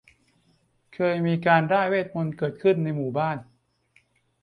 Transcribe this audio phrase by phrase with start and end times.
[0.93, 3.37] เคยมีการร่ายเวทมนตร์เกิดขึ้นในหมู่บ้าน